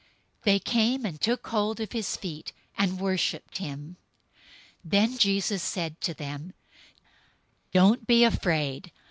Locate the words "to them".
6.01-6.55